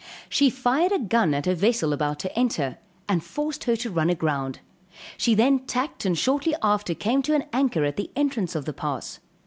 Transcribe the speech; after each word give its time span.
She 0.29 0.49
fired 0.49 0.91
a 0.91 0.97
gun 0.97 1.31
at 1.35 1.45
a 1.45 1.53
vessel 1.53 1.93
about 1.93 2.17
to 2.21 2.35
enter, 2.35 2.79
and 3.07 3.23
forced 3.23 3.65
her 3.65 3.75
to 3.75 3.91
run 3.91 4.09
aground; 4.09 4.57
she 5.15 5.35
then 5.35 5.59
tacked 5.67 6.05
and 6.05 6.17
shortly 6.17 6.55
after 6.63 6.95
came 6.95 7.21
to 7.21 7.35
an 7.35 7.43
anchor 7.53 7.83
at 7.85 7.97
the 7.97 8.09
entrance 8.15 8.55
of 8.55 8.65
the 8.65 8.73
pass. 8.73 9.19